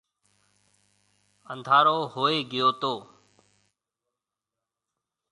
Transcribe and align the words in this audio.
انڌارو 1.51 1.97
ھوئي 2.13 2.37
گيو 2.51 2.69
تو۔ 2.81 2.93